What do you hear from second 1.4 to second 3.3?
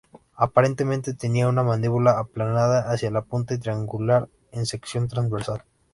una mandíbula aplanada hacia la